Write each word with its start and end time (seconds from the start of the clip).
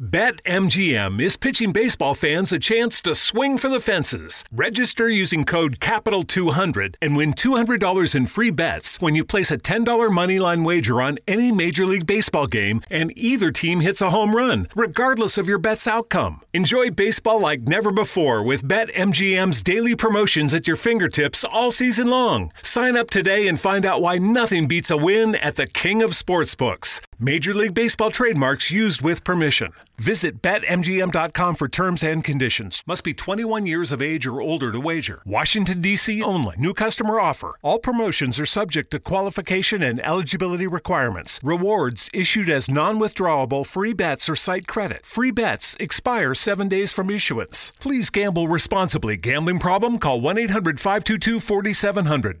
BetMGM 0.00 1.20
is 1.20 1.36
pitching 1.36 1.72
baseball 1.72 2.14
fans 2.14 2.54
a 2.54 2.58
chance 2.58 3.02
to 3.02 3.14
swing 3.14 3.58
for 3.58 3.68
the 3.68 3.80
fences. 3.80 4.46
Register 4.50 5.10
using 5.10 5.44
code 5.44 5.78
CAPITAL200 5.78 6.94
and 7.02 7.14
win 7.14 7.34
$200 7.34 8.14
in 8.14 8.24
free 8.24 8.48
bets 8.48 8.98
when 9.02 9.14
you 9.14 9.26
place 9.26 9.50
a 9.50 9.58
$10 9.58 9.84
moneyline 10.08 10.64
wager 10.64 11.02
on 11.02 11.18
any 11.28 11.52
Major 11.52 11.84
League 11.84 12.06
Baseball 12.06 12.46
game 12.46 12.80
and 12.88 13.12
either 13.14 13.50
team 13.50 13.80
hits 13.80 14.00
a 14.00 14.08
home 14.08 14.34
run, 14.34 14.68
regardless 14.74 15.36
of 15.36 15.46
your 15.46 15.58
bet's 15.58 15.86
outcome. 15.86 16.40
Enjoy 16.54 16.88
baseball 16.88 17.38
like 17.38 17.68
never 17.68 17.92
before 17.92 18.42
with 18.42 18.66
BetMGM's 18.66 19.60
daily 19.60 19.94
promotions 19.94 20.54
at 20.54 20.66
your 20.66 20.76
fingertips 20.76 21.44
all 21.44 21.70
season 21.70 22.06
long. 22.06 22.52
Sign 22.62 22.96
up 22.96 23.10
today 23.10 23.46
and 23.46 23.60
find 23.60 23.84
out 23.84 24.00
why 24.00 24.16
nothing 24.16 24.66
beats 24.66 24.90
a 24.90 24.96
win 24.96 25.34
at 25.34 25.56
the 25.56 25.66
King 25.66 26.00
of 26.00 26.12
Sportsbooks. 26.12 27.02
Major 27.22 27.52
League 27.52 27.74
Baseball 27.74 28.10
trademarks 28.10 28.70
used 28.70 29.02
with 29.02 29.24
permission. 29.24 29.74
Visit 29.98 30.40
BetMGM.com 30.40 31.54
for 31.54 31.68
terms 31.68 32.02
and 32.02 32.24
conditions. 32.24 32.82
Must 32.86 33.04
be 33.04 33.12
21 33.12 33.66
years 33.66 33.92
of 33.92 34.00
age 34.00 34.26
or 34.26 34.40
older 34.40 34.72
to 34.72 34.80
wager. 34.80 35.20
Washington, 35.26 35.82
D.C. 35.82 36.22
only. 36.22 36.56
New 36.56 36.72
customer 36.72 37.20
offer. 37.20 37.56
All 37.60 37.78
promotions 37.78 38.40
are 38.40 38.46
subject 38.46 38.90
to 38.92 38.98
qualification 38.98 39.82
and 39.82 40.00
eligibility 40.00 40.66
requirements. 40.66 41.38
Rewards 41.42 42.08
issued 42.14 42.48
as 42.48 42.70
non 42.70 42.98
withdrawable 42.98 43.66
free 43.66 43.92
bets 43.92 44.26
or 44.26 44.34
site 44.34 44.66
credit. 44.66 45.04
Free 45.04 45.30
bets 45.30 45.76
expire 45.78 46.34
seven 46.34 46.68
days 46.68 46.90
from 46.90 47.10
issuance. 47.10 47.72
Please 47.80 48.08
gamble 48.08 48.48
responsibly. 48.48 49.18
Gambling 49.18 49.58
problem? 49.58 49.98
Call 49.98 50.22
1 50.22 50.38
800 50.38 50.80
522 50.80 51.38
4700. 51.38 52.40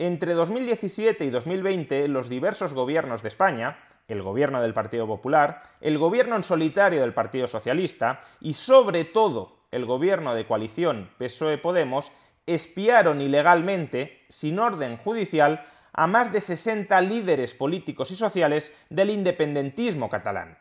Entre 0.00 0.32
2017 0.32 1.26
y 1.26 1.28
2020, 1.28 2.08
los 2.08 2.30
diversos 2.30 2.72
gobiernos 2.72 3.20
de 3.20 3.28
España, 3.28 3.76
el 4.08 4.22
gobierno 4.22 4.62
del 4.62 4.72
Partido 4.72 5.06
Popular, 5.06 5.60
el 5.82 5.98
gobierno 5.98 6.36
en 6.36 6.42
solitario 6.42 7.02
del 7.02 7.12
Partido 7.12 7.46
Socialista 7.46 8.20
y 8.40 8.54
sobre 8.54 9.04
todo 9.04 9.58
el 9.70 9.84
gobierno 9.84 10.34
de 10.34 10.46
coalición 10.46 11.10
PSOE-Podemos 11.18 12.12
espiaron 12.46 13.20
ilegalmente, 13.20 14.24
sin 14.30 14.58
orden 14.58 14.96
judicial, 14.96 15.66
a 15.92 16.06
más 16.06 16.32
de 16.32 16.40
60 16.40 16.98
líderes 17.02 17.52
políticos 17.52 18.10
y 18.10 18.16
sociales 18.16 18.74
del 18.88 19.10
independentismo 19.10 20.08
catalán. 20.08 20.56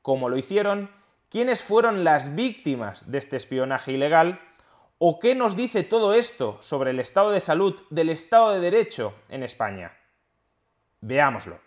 ¿Cómo 0.00 0.28
lo 0.28 0.36
hicieron? 0.36 0.92
¿Quiénes 1.28 1.60
fueron 1.60 2.04
las 2.04 2.36
víctimas 2.36 3.10
de 3.10 3.18
este 3.18 3.36
espionaje 3.36 3.90
ilegal? 3.90 4.38
¿O 4.98 5.18
qué 5.18 5.34
nos 5.34 5.56
dice 5.56 5.82
todo 5.82 6.14
esto 6.14 6.56
sobre 6.62 6.90
el 6.90 7.00
estado 7.00 7.30
de 7.30 7.40
salud 7.40 7.82
del 7.90 8.08
Estado 8.08 8.52
de 8.52 8.60
Derecho 8.60 9.12
en 9.28 9.42
España? 9.42 9.94
Veámoslo. 11.02 11.60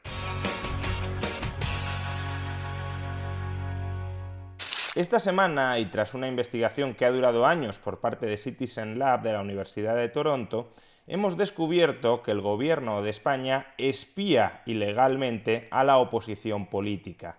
Esta 4.96 5.20
semana, 5.20 5.78
y 5.78 5.86
tras 5.92 6.16
una 6.16 6.28
investigación 6.28 6.96
que 6.96 7.06
ha 7.06 7.12
durado 7.12 7.46
años 7.46 7.78
por 7.78 8.00
parte 8.00 8.26
de 8.26 8.36
Citizen 8.36 8.98
Lab 8.98 9.22
de 9.22 9.34
la 9.34 9.42
Universidad 9.42 9.96
de 9.96 10.10
Toronto, 10.10 10.72
hemos 11.06 11.38
descubierto 11.38 12.24
que 12.24 12.32
el 12.32 12.42
gobierno 12.42 13.04
de 13.04 13.12
España 13.12 13.76
espía 13.78 14.64
ilegalmente 14.66 15.68
a 15.70 15.84
la 15.84 16.00
oposición 16.00 16.66
política. 16.66 17.38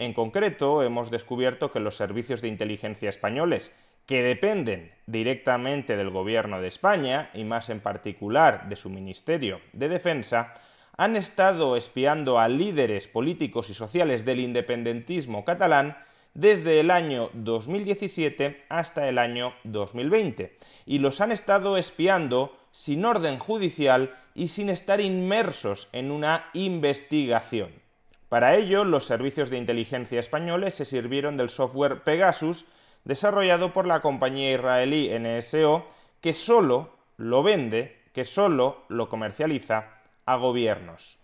En 0.00 0.14
concreto, 0.14 0.82
hemos 0.82 1.12
descubierto 1.12 1.70
que 1.70 1.78
los 1.78 1.96
servicios 1.96 2.40
de 2.40 2.48
inteligencia 2.48 3.08
españoles 3.08 3.72
que 4.08 4.22
dependen 4.22 4.90
directamente 5.06 5.94
del 5.94 6.08
Gobierno 6.08 6.62
de 6.62 6.68
España 6.68 7.30
y 7.34 7.44
más 7.44 7.68
en 7.68 7.80
particular 7.80 8.66
de 8.70 8.74
su 8.74 8.88
Ministerio 8.88 9.60
de 9.74 9.90
Defensa, 9.90 10.54
han 10.96 11.14
estado 11.14 11.76
espiando 11.76 12.38
a 12.38 12.48
líderes 12.48 13.06
políticos 13.06 13.68
y 13.68 13.74
sociales 13.74 14.24
del 14.24 14.40
independentismo 14.40 15.44
catalán 15.44 15.98
desde 16.32 16.80
el 16.80 16.90
año 16.90 17.28
2017 17.34 18.64
hasta 18.70 19.08
el 19.10 19.18
año 19.18 19.52
2020 19.64 20.56
y 20.86 21.00
los 21.00 21.20
han 21.20 21.30
estado 21.30 21.76
espiando 21.76 22.56
sin 22.72 23.04
orden 23.04 23.38
judicial 23.38 24.14
y 24.34 24.48
sin 24.48 24.70
estar 24.70 25.02
inmersos 25.02 25.90
en 25.92 26.10
una 26.10 26.46
investigación. 26.54 27.72
Para 28.30 28.56
ello, 28.56 28.84
los 28.84 29.04
servicios 29.04 29.50
de 29.50 29.58
inteligencia 29.58 30.18
españoles 30.18 30.76
se 30.76 30.86
sirvieron 30.86 31.36
del 31.36 31.50
software 31.50 32.04
Pegasus 32.04 32.64
desarrollado 33.08 33.72
por 33.72 33.86
la 33.86 34.00
compañía 34.00 34.52
israelí 34.52 35.10
NSO, 35.18 35.86
que 36.20 36.34
solo 36.34 36.90
lo 37.16 37.42
vende, 37.42 38.02
que 38.12 38.26
solo 38.26 38.84
lo 38.88 39.08
comercializa 39.08 40.02
a 40.26 40.36
gobiernos. 40.36 41.18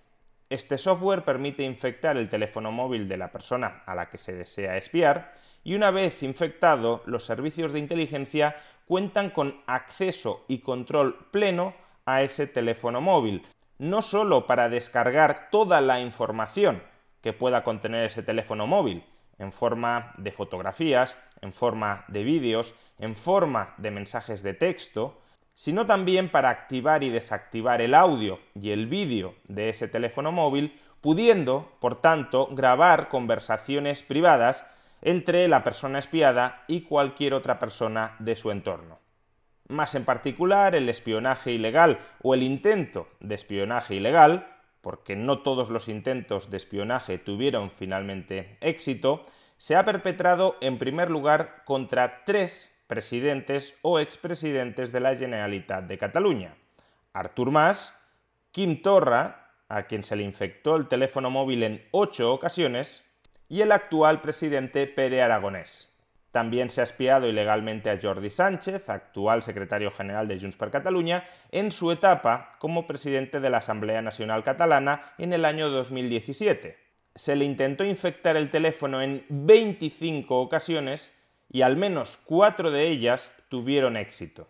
Este 0.49 0.79
software 0.79 1.25
permite 1.25 1.63
infectar 1.63 2.17
el 2.17 2.31
teléfono 2.31 2.73
móvil 2.73 3.07
de 3.07 3.19
la 3.19 3.31
persona 3.31 3.83
a 3.85 3.95
la 3.95 4.09
que 4.09 4.17
se 4.17 4.33
desea 4.33 4.79
espiar 4.79 5.35
y 5.63 5.75
una 5.75 5.91
vez 5.91 6.23
infectado, 6.23 7.03
los 7.05 7.27
servicios 7.27 7.75
de 7.75 7.81
inteligencia 7.81 8.57
cuentan 8.87 9.29
con 9.29 9.63
acceso 9.67 10.47
y 10.49 10.61
control 10.61 11.27
pleno 11.33 11.75
a 12.07 12.23
ese 12.23 12.47
teléfono 12.47 13.03
móvil, 13.03 13.47
no 13.79 14.01
solo 14.01 14.47
para 14.47 14.71
descargar 14.71 15.51
toda 15.51 15.83
la 15.83 16.01
información 16.01 16.83
que 17.21 17.35
pueda 17.35 17.63
contener 17.63 18.07
ese 18.07 18.23
teléfono 18.23 18.67
móvil, 18.67 19.05
en 19.39 19.53
forma 19.53 20.13
de 20.19 20.33
fotografías, 20.33 21.17
en 21.41 21.53
forma 21.53 22.05
de 22.09 22.25
vídeos, 22.25 22.75
en 22.99 23.17
forma 23.17 23.75
de 23.79 23.91
mensajes 23.91 24.43
de 24.43 24.55
texto, 24.55 25.21
sino 25.55 25.87
también 25.87 26.31
para 26.31 26.51
activar 26.51 27.05
y 27.05 27.11
desactivar 27.11 27.81
el 27.81 27.95
audio 27.95 28.41
y 28.55 28.71
el 28.71 28.87
vídeo 28.87 29.35
de 29.47 29.69
ese 29.69 29.89
teléfono 29.89 30.33
móvil, 30.33 30.81
pudiendo, 31.01 31.73
por 31.81 32.01
tanto, 32.01 32.49
grabar 32.53 33.09
conversaciones 33.09 34.03
privadas 34.03 34.67
entre 35.03 35.47
la 35.49 35.63
persona 35.63 35.99
espiada 35.99 36.65
y 36.67 36.83
cualquier 36.83 37.35
otra 37.35 37.59
persona 37.59 38.17
de 38.19 38.35
su 38.35 38.51
entorno. 38.51 38.99
Más 39.69 39.95
en 39.95 40.05
particular, 40.05 40.75
el 40.75 40.89
espionaje 40.89 41.53
ilegal 41.53 41.99
o 42.23 42.35
el 42.35 42.43
intento 42.43 43.09
de 43.21 43.35
espionaje 43.35 43.95
ilegal 43.95 44.54
porque 44.85 45.17
no 45.17 45.39
todos 45.41 45.71
los 45.71 45.89
intentos 45.89 46.51
de 46.51 46.59
espionaje 46.59 47.17
tuvieron 47.17 47.71
finalmente 47.71 48.59
éxito, 48.61 49.25
se 49.57 49.77
ha 49.77 49.85
perpetrado 49.87 50.57
en 50.61 50.79
primer 50.79 51.11
lugar 51.11 51.65
contra 51.65 52.23
tres 52.25 52.85
presidentes 52.87 53.79
o 53.81 53.99
expresidentes 53.99 54.93
de 54.93 55.01
la 55.01 55.17
Generalitat 55.17 55.85
de 55.85 55.97
Cataluña. 55.97 56.55
Artur 57.15 57.51
Mas, 57.51 57.99
Kim 58.53 58.83
Torra, 58.83 59.53
a 59.71 59.85
quien 59.85 60.05
se 60.05 60.17
le 60.17 60.23
infectó 60.23 60.77
el 60.77 60.87
teléfono 60.87 61.31
móvil 61.31 61.63
en 61.63 61.89
ocho 61.91 62.35
ocasiones, 62.35 63.11
y 63.49 63.63
el 63.63 63.73
actual 63.73 64.21
presidente 64.21 64.87
Pere 64.87 65.23
Aragonés. 65.23 65.94
También 66.35 66.69
se 66.69 66.81
ha 66.81 66.85
espiado 66.85 67.29
ilegalmente 67.29 67.91
a 67.91 67.99
Jordi 68.03 68.29
Sánchez, 68.29 68.89
actual 68.89 69.45
secretario 69.45 69.93
general 69.93 70.27
de 70.27 70.41
Junts 70.41 70.57
per 70.57 70.73
Catalunya, 70.73 71.29
en 71.53 71.71
su 71.71 71.93
etapa 71.93 72.57
como 72.59 72.89
presidente 72.89 73.39
de 73.39 73.51
la 73.51 73.59
Asamblea 73.59 74.03
Nacional 74.03 74.43
Catalana 74.43 75.13
en 75.17 75.33
el 75.33 75.45
año 75.45 75.71
2017. 75.71 76.77
Se 77.15 77.37
le 77.37 77.45
intentó 77.45 77.85
infectar 77.85 78.37
el 78.37 78.51
teléfono 78.51 79.01
en 79.01 79.25
25 79.29 80.41
ocasiones 80.41 81.13
y 81.53 81.63
al 81.63 81.77
menos 81.77 82.17
cuatro 82.17 82.73
de 82.73 82.89
ellas 82.89 83.31
tuvieron 83.49 83.97
éxito. 83.97 84.49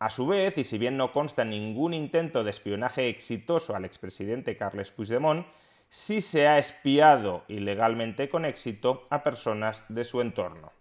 A 0.00 0.10
su 0.10 0.26
vez, 0.26 0.58
y 0.58 0.64
si 0.64 0.76
bien 0.76 0.96
no 0.96 1.12
consta 1.12 1.44
ningún 1.44 1.94
intento 1.94 2.42
de 2.42 2.50
espionaje 2.50 3.08
exitoso 3.08 3.76
al 3.76 3.84
expresidente 3.84 4.56
Carles 4.56 4.90
Puigdemont, 4.90 5.46
sí 5.88 6.20
se 6.20 6.48
ha 6.48 6.58
espiado 6.58 7.44
ilegalmente 7.46 8.28
con 8.28 8.44
éxito 8.44 9.06
a 9.08 9.22
personas 9.22 9.84
de 9.88 10.02
su 10.02 10.20
entorno. 10.20 10.72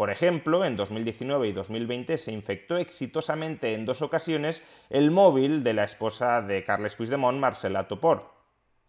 Por 0.00 0.08
ejemplo, 0.08 0.64
en 0.64 0.78
2019 0.78 1.48
y 1.48 1.52
2020 1.52 2.16
se 2.16 2.32
infectó 2.32 2.78
exitosamente 2.78 3.74
en 3.74 3.84
dos 3.84 4.00
ocasiones 4.00 4.66
el 4.88 5.10
móvil 5.10 5.62
de 5.62 5.74
la 5.74 5.84
esposa 5.84 6.40
de 6.40 6.64
Carles 6.64 6.96
Puigdemont, 6.96 7.38
Marcela 7.38 7.86
Topor. 7.86 8.30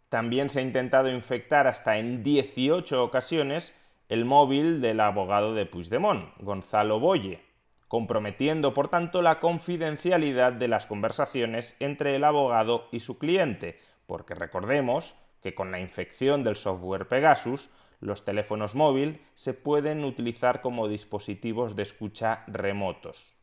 También 0.08 0.50
se 0.50 0.60
ha 0.60 0.64
intentado 0.64 1.12
infectar 1.12 1.68
hasta 1.68 1.98
en 1.98 2.24
18 2.24 3.04
ocasiones 3.04 3.76
el 4.08 4.24
móvil 4.24 4.80
del 4.80 5.02
abogado 5.02 5.54
de 5.54 5.66
Puigdemont, 5.66 6.34
Gonzalo 6.38 7.02
Boye, 7.02 7.44
comprometiendo 7.90 8.74
por 8.74 8.88
tanto 8.88 9.22
la 9.22 9.42
confidencialidad 9.42 10.54
de 10.54 10.70
las 10.70 10.86
conversaciones 10.86 11.76
entre 11.82 12.16
el 12.16 12.24
abogado 12.24 12.88
y 12.94 13.02
su 13.02 13.18
cliente, 13.18 13.78
porque 14.06 14.34
recordemos 14.34 15.16
que 15.44 15.54
con 15.56 15.74
la 15.74 15.82
infección 15.82 16.46
del 16.46 16.56
software 16.56 17.10
Pegasus, 17.10 17.70
los 18.02 18.26
teléfonos 18.26 18.76
móviles 18.76 19.20
se 19.36 19.54
pueden 19.54 20.04
utilizar 20.04 20.62
como 20.62 20.88
dispositivos 20.88 21.76
de 21.76 21.84
escucha 21.84 22.44
remotos. 22.48 23.34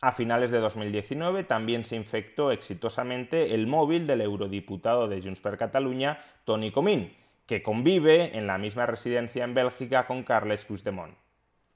A 0.00 0.12
finales 0.12 0.50
de 0.50 0.58
2019 0.58 1.44
también 1.44 1.84
se 1.84 1.94
infectó 1.94 2.52
exitosamente 2.52 3.54
el 3.54 3.66
móvil 3.66 4.06
del 4.06 4.22
eurodiputado 4.22 5.08
de 5.08 5.20
Junts 5.20 5.40
per 5.40 5.58
Catalunya, 5.58 6.18
Comín, 6.72 7.12
que 7.46 7.62
convive 7.62 8.38
en 8.38 8.46
la 8.46 8.56
misma 8.56 8.86
residencia 8.86 9.44
en 9.44 9.52
Bélgica 9.52 10.06
con 10.06 10.22
Carles 10.22 10.64
Puigdemont. 10.64 11.14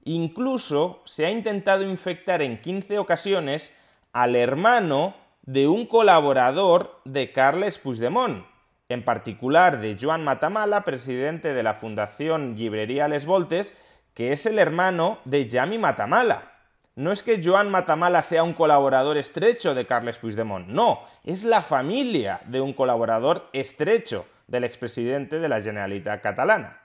Incluso 0.03 1.01
se 1.05 1.27
ha 1.27 1.31
intentado 1.31 1.83
infectar 1.83 2.41
en 2.41 2.59
15 2.59 2.97
ocasiones 2.97 3.77
al 4.11 4.35
hermano 4.35 5.15
de 5.43 5.67
un 5.67 5.85
colaborador 5.85 7.01
de 7.05 7.31
Carles 7.31 7.77
Puigdemont, 7.77 8.45
en 8.89 9.03
particular 9.03 9.79
de 9.79 9.97
Joan 9.99 10.23
Matamala, 10.23 10.81
presidente 10.81 11.53
de 11.53 11.63
la 11.63 11.73
Fundación 11.73 12.55
Librería 12.55 13.07
Les 13.07 13.25
Voltes, 13.25 13.77
que 14.13 14.31
es 14.31 14.45
el 14.45 14.59
hermano 14.59 15.19
de 15.25 15.47
Yami 15.47 15.77
Matamala. 15.77 16.51
No 16.95 17.11
es 17.11 17.23
que 17.23 17.41
Joan 17.43 17.69
Matamala 17.69 18.21
sea 18.21 18.43
un 18.43 18.53
colaborador 18.53 19.17
estrecho 19.17 19.73
de 19.73 19.85
Carles 19.85 20.17
Puigdemont, 20.17 20.67
no, 20.67 21.01
es 21.23 21.43
la 21.43 21.61
familia 21.61 22.41
de 22.45 22.61
un 22.61 22.73
colaborador 22.73 23.49
estrecho 23.51 24.25
del 24.47 24.63
expresidente 24.63 25.39
de 25.39 25.49
la 25.49 25.61
Generalitat 25.61 26.21
catalana. 26.21 26.84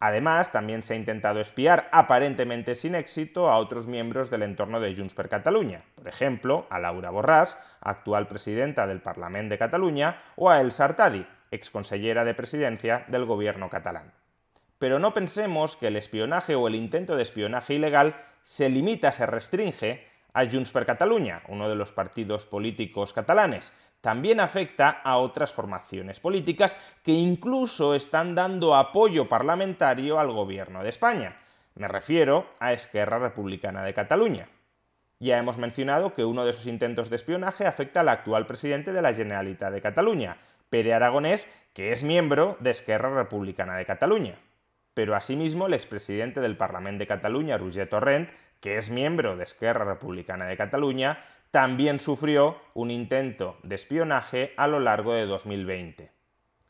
Además, 0.00 0.52
también 0.52 0.82
se 0.82 0.94
ha 0.94 0.96
intentado 0.96 1.40
espiar, 1.40 1.88
aparentemente 1.90 2.76
sin 2.76 2.94
éxito, 2.94 3.50
a 3.50 3.58
otros 3.58 3.88
miembros 3.88 4.30
del 4.30 4.42
entorno 4.42 4.78
de 4.78 4.94
Junts 4.94 5.14
per 5.14 5.28
Catalunya, 5.28 5.82
por 5.96 6.06
ejemplo, 6.06 6.66
a 6.70 6.78
Laura 6.78 7.10
Borràs, 7.10 7.56
actual 7.80 8.28
presidenta 8.28 8.86
del 8.86 9.00
Parlamento 9.00 9.54
de 9.54 9.58
Cataluña, 9.58 10.22
o 10.36 10.50
a 10.50 10.60
El 10.60 10.70
Sartadi, 10.70 11.26
exconsellera 11.50 12.24
de 12.24 12.34
presidencia 12.34 13.04
del 13.08 13.24
gobierno 13.24 13.70
catalán. 13.70 14.12
Pero 14.78 15.00
no 15.00 15.14
pensemos 15.14 15.76
que 15.76 15.88
el 15.88 15.96
espionaje 15.96 16.54
o 16.54 16.68
el 16.68 16.76
intento 16.76 17.16
de 17.16 17.24
espionaje 17.24 17.74
ilegal 17.74 18.14
se 18.44 18.68
limita, 18.68 19.10
se 19.10 19.26
restringe 19.26 20.06
a 20.32 20.46
Junts 20.46 20.70
per 20.70 20.86
Catalunya, 20.86 21.42
uno 21.48 21.68
de 21.68 21.74
los 21.74 21.90
partidos 21.90 22.46
políticos 22.46 23.12
catalanes, 23.12 23.72
también 24.00 24.40
afecta 24.40 24.88
a 24.90 25.18
otras 25.18 25.52
formaciones 25.52 26.20
políticas 26.20 26.78
que 27.02 27.12
incluso 27.12 27.94
están 27.94 28.34
dando 28.34 28.74
apoyo 28.74 29.28
parlamentario 29.28 30.18
al 30.18 30.32
gobierno 30.32 30.82
de 30.82 30.90
España. 30.90 31.36
Me 31.74 31.88
refiero 31.88 32.46
a 32.60 32.72
Esquerra 32.72 33.18
Republicana 33.18 33.82
de 33.84 33.94
Cataluña. 33.94 34.48
Ya 35.20 35.38
hemos 35.38 35.58
mencionado 35.58 36.14
que 36.14 36.24
uno 36.24 36.44
de 36.44 36.52
sus 36.52 36.66
intentos 36.66 37.10
de 37.10 37.16
espionaje 37.16 37.66
afecta 37.66 38.00
al 38.00 38.08
actual 38.08 38.46
presidente 38.46 38.92
de 38.92 39.02
la 39.02 39.14
Generalitat 39.14 39.72
de 39.72 39.82
Cataluña, 39.82 40.38
Pere 40.70 40.94
Aragonés, 40.94 41.48
que 41.72 41.92
es 41.92 42.04
miembro 42.04 42.56
de 42.60 42.70
Esquerra 42.70 43.12
Republicana 43.12 43.76
de 43.76 43.86
Cataluña. 43.86 44.38
Pero 44.94 45.16
asimismo 45.16 45.66
el 45.66 45.74
expresidente 45.74 46.40
del 46.40 46.56
Parlamento 46.56 47.00
de 47.00 47.08
Cataluña, 47.08 47.58
Roger 47.58 47.88
Torrent, 47.88 48.30
que 48.60 48.76
es 48.76 48.90
miembro 48.90 49.36
de 49.36 49.44
Esquerra 49.44 49.84
Republicana 49.84 50.46
de 50.46 50.56
Cataluña, 50.56 51.24
también 51.50 51.98
sufrió 51.98 52.60
un 52.74 52.90
intento 52.90 53.58
de 53.62 53.74
espionaje 53.74 54.52
a 54.56 54.66
lo 54.66 54.80
largo 54.80 55.14
de 55.14 55.26
2020. 55.26 56.12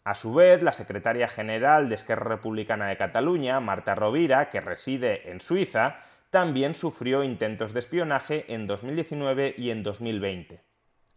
A 0.05 0.15
su 0.15 0.33
vez, 0.33 0.63
la 0.63 0.73
secretaria 0.73 1.29
general 1.29 1.89
de 1.89 1.97
Esquerra 1.97 2.37
Republicana 2.37 2.87
de 2.87 2.97
Cataluña, 2.97 3.61
Marta 3.61 3.95
Rovira, 3.95 4.51
que 4.51 4.61
reside 4.61 5.31
en 5.31 5.41
Suiza, 5.41 5.99
también 6.31 6.75
sufrió 6.75 7.25
intentos 7.25 7.73
de 7.73 7.81
espionaje 7.81 8.45
en 8.49 8.67
2019 8.67 9.55
y 9.59 9.71
en 9.71 9.83
2020. 9.83 10.63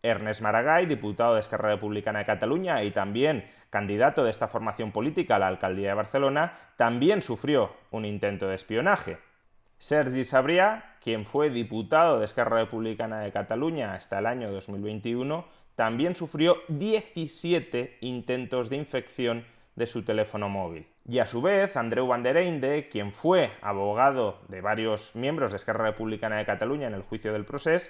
Ernest 0.03 0.41
Maragall, 0.41 0.87
diputado 0.87 1.35
de 1.35 1.41
Esquerra 1.41 1.69
Republicana 1.69 2.19
de 2.19 2.25
Cataluña 2.25 2.83
y 2.83 2.91
también 2.91 3.47
candidato 3.69 4.23
de 4.23 4.31
esta 4.31 4.47
formación 4.47 4.91
política 4.91 5.35
a 5.35 5.39
la 5.39 5.47
alcaldía 5.47 5.89
de 5.89 5.93
Barcelona, 5.93 6.53
también 6.75 7.21
sufrió 7.21 7.75
un 7.91 8.05
intento 8.05 8.47
de 8.47 8.55
espionaje. 8.55 9.19
Sergi 9.81 10.25
Sabrià, 10.25 10.97
quien 11.01 11.25
fue 11.25 11.49
diputado 11.49 12.19
de 12.19 12.25
Esquerra 12.25 12.59
Republicana 12.59 13.21
de 13.21 13.31
Cataluña 13.31 13.95
hasta 13.95 14.19
el 14.19 14.27
año 14.27 14.51
2021, 14.51 15.43
también 15.73 16.13
sufrió 16.13 16.57
17 16.67 17.97
intentos 18.01 18.69
de 18.69 18.75
infección 18.75 19.43
de 19.75 19.87
su 19.87 20.03
teléfono 20.03 20.49
móvil. 20.49 20.85
Y 21.07 21.17
a 21.17 21.25
su 21.25 21.41
vez, 21.41 21.77
Andreu 21.77 22.05
Van 22.05 22.21
der 22.21 22.37
Einde, 22.37 22.89
quien 22.89 23.11
fue 23.11 23.53
abogado 23.63 24.41
de 24.49 24.61
varios 24.61 25.15
miembros 25.15 25.49
de 25.49 25.57
Esquerra 25.57 25.85
Republicana 25.85 26.37
de 26.37 26.45
Cataluña 26.45 26.85
en 26.85 26.93
el 26.93 27.01
juicio 27.01 27.33
del 27.33 27.45
proceso, 27.45 27.89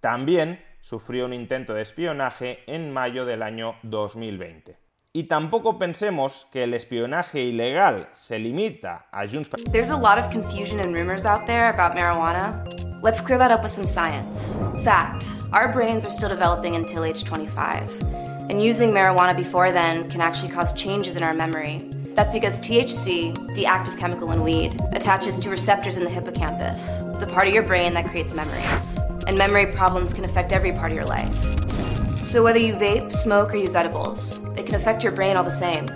también 0.00 0.64
sufrió 0.80 1.24
un 1.24 1.32
intento 1.32 1.74
de 1.74 1.82
espionaje 1.82 2.60
en 2.68 2.92
mayo 2.92 3.26
del 3.26 3.42
año 3.42 3.74
2020. 3.82 4.76
Y 5.14 5.24
tampoco 5.24 5.78
pensemos 5.78 6.46
que 6.50 6.62
el 6.62 6.72
espionaje 6.72 7.42
ilegal 7.42 8.08
se 8.14 8.38
limita 8.38 9.08
a 9.12 9.26
Junts 9.26 9.46
per 9.46 9.60
There's 9.70 9.90
a 9.90 9.96
lot 9.96 10.16
of 10.18 10.30
confusion 10.30 10.80
and 10.80 10.94
rumors 10.94 11.26
out 11.26 11.44
there 11.44 11.68
about 11.68 11.94
marijuana. 11.94 12.64
Let's 13.02 13.20
clear 13.20 13.36
that 13.36 13.50
up 13.50 13.62
with 13.62 13.70
some 13.70 13.86
science. 13.86 14.58
Fact, 14.82 15.26
our 15.52 15.70
brains 15.70 16.06
are 16.06 16.10
still 16.10 16.30
developing 16.30 16.76
until 16.76 17.04
age 17.04 17.24
25. 17.24 18.02
And 18.48 18.62
using 18.62 18.90
marijuana 18.90 19.36
before 19.36 19.70
then 19.70 20.08
can 20.08 20.22
actually 20.22 20.50
cause 20.50 20.72
changes 20.72 21.14
in 21.18 21.22
our 21.22 21.34
memory. 21.34 21.86
That's 22.14 22.30
because 22.30 22.58
THC, 22.60 23.54
the 23.54 23.66
active 23.66 23.98
chemical 23.98 24.32
in 24.32 24.42
weed, 24.42 24.80
attaches 24.92 25.38
to 25.40 25.50
receptors 25.50 25.98
in 25.98 26.04
the 26.04 26.10
hippocampus, 26.10 27.02
the 27.20 27.26
part 27.26 27.46
of 27.48 27.52
your 27.52 27.64
brain 27.64 27.92
that 27.92 28.08
creates 28.08 28.32
memories. 28.32 28.98
And 29.26 29.36
memory 29.36 29.66
problems 29.66 30.14
can 30.14 30.24
affect 30.24 30.52
every 30.52 30.72
part 30.72 30.90
of 30.90 30.96
your 30.96 31.04
life. 31.04 31.91
So 32.22 32.44
whether 32.44 32.58
you 32.58 32.74
vape, 32.74 33.10
smoke, 33.10 33.52
or 33.52 33.56
use 33.56 33.74
edibles, 33.74 34.38
it 34.56 34.64
can 34.64 34.76
affect 34.76 35.02
your 35.02 35.12
brain 35.12 35.36
all 35.36 35.42
the 35.42 35.50
same. 35.50 35.86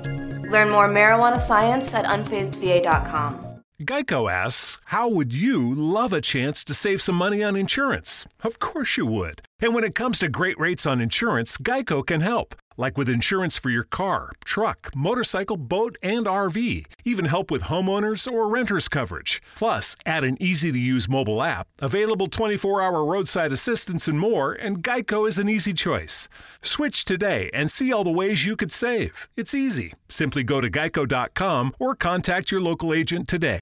Learn 0.51 0.71
more 0.71 0.89
marijuana 0.89 1.39
science 1.39 1.95
at 1.95 2.05
unfazedva.com. 2.05 3.63
Geico 3.83 4.31
asks, 4.31 4.81
How 4.87 5.09
would 5.09 5.33
you 5.33 5.73
love 5.73 6.13
a 6.13 6.21
chance 6.21 6.65
to 6.65 6.75
save 6.75 7.01
some 7.01 7.15
money 7.15 7.45
on 7.45 7.55
insurance? 7.55 8.27
Of 8.43 8.59
course 8.59 8.97
you 8.97 9.07
would. 9.07 9.43
And 9.61 9.73
when 9.73 9.85
it 9.85 9.95
comes 9.95 10.19
to 10.19 10.29
great 10.29 10.59
rates 10.59 10.85
on 10.85 11.01
insurance, 11.01 11.59
Geico 11.59 12.05
can 12.05 12.23
help. 12.23 12.57
Like 12.77 12.99
with 12.99 13.09
insurance 13.09 13.57
for 13.57 13.71
your 13.71 13.85
car, 13.85 14.33
truck, 14.45 14.91
motorcycle, 14.95 15.57
boat, 15.57 15.97
and 16.03 16.27
RV. 16.27 16.87
Even 17.05 17.25
help 17.27 17.51
with 17.51 17.65
homeowners 17.65 18.31
or 18.31 18.49
renters 18.49 18.89
coverage. 18.89 19.43
Plus, 19.57 19.97
add 20.05 20.25
an 20.25 20.37
easy 20.41 20.73
to 20.73 20.79
use 20.79 21.09
mobile 21.09 21.43
app, 21.43 21.69
available 21.79 22.27
24 22.27 22.83
hour 22.83 23.05
roadside 23.05 23.53
assistance, 23.53 24.09
and 24.09 24.19
more, 24.19 24.53
and 24.53 24.83
Geico 24.83 25.27
is 25.27 25.39
an 25.39 25.49
easy 25.49 25.73
choice. 25.73 26.29
Switch 26.63 27.05
today 27.05 27.51
and 27.55 27.71
see 27.71 27.93
all 27.93 28.05
the 28.05 28.11
ways 28.11 28.45
you 28.45 28.57
could 28.57 28.73
save. 28.73 29.29
It's 29.37 29.55
easy. 29.55 29.95
Simply 30.09 30.43
go 30.43 30.61
to 30.61 30.71
geico.com 30.71 31.75
or 31.79 31.95
contact 31.95 32.51
your 32.51 32.61
local 32.61 32.93
agent 32.93 33.29
today. 33.29 33.61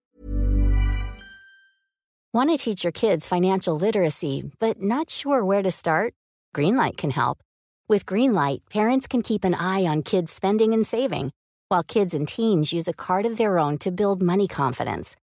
Want 2.35 2.50
to 2.50 2.56
teach 2.56 2.83
your 2.83 2.90
kids 2.90 3.28
financial 3.28 3.78
literacy, 3.78 4.50
but 4.59 4.83
not 4.83 5.09
sure 5.09 5.44
where 5.44 5.62
to 5.62 5.71
start? 5.71 6.14
Greenlight 6.52 6.97
can 6.97 7.11
help. 7.11 7.38
With 7.86 8.06
Greenlight, 8.06 8.60
parents 8.70 9.06
can 9.06 9.20
keep 9.20 9.44
an 9.44 9.54
eye 9.54 9.84
on 9.84 10.02
kids' 10.02 10.32
spending 10.32 10.72
and 10.72 10.86
saving, 10.86 11.32
while 11.68 11.82
kids 11.82 12.14
and 12.14 12.26
teens 12.26 12.72
use 12.72 12.88
a 12.88 12.94
card 12.94 13.26
of 13.26 13.36
their 13.36 13.58
own 13.58 13.76
to 13.78 13.90
build 13.90 14.22
money 14.22 14.48
confidence. 14.48 15.16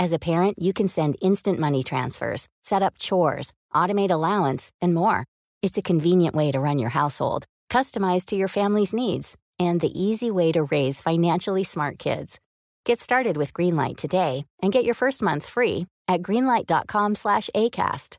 As 0.00 0.12
a 0.12 0.18
parent, 0.18 0.58
you 0.58 0.72
can 0.72 0.88
send 0.88 1.16
instant 1.22 1.60
money 1.60 1.84
transfers, 1.84 2.48
set 2.60 2.82
up 2.82 2.98
chores, 2.98 3.52
automate 3.72 4.10
allowance, 4.10 4.72
and 4.82 4.92
more. 4.94 5.26
It's 5.62 5.78
a 5.78 5.82
convenient 5.82 6.34
way 6.34 6.50
to 6.50 6.58
run 6.58 6.80
your 6.80 6.90
household, 6.90 7.44
customized 7.70 8.24
to 8.26 8.36
your 8.36 8.48
family's 8.48 8.92
needs, 8.92 9.36
and 9.60 9.80
the 9.80 9.96
easy 9.96 10.32
way 10.32 10.50
to 10.52 10.64
raise 10.64 11.00
financially 11.00 11.62
smart 11.62 12.00
kids. 12.00 12.40
Get 12.84 13.00
started 13.00 13.36
with 13.36 13.54
Greenlight 13.54 13.96
today 13.96 14.44
and 14.60 14.72
get 14.72 14.84
your 14.84 14.94
first 14.94 15.22
month 15.22 15.48
free 15.48 15.86
at 16.08 16.22
greenlight.com/acast. 16.22 18.18